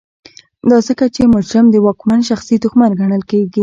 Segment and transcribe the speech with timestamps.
[0.69, 3.59] دا ځکه چې مجرم د واکمن شخصي دښمن ګڼل کېده.